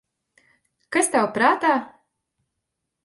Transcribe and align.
Kas 0.97 1.11
tev 1.17 1.29
prātā? 1.37 1.77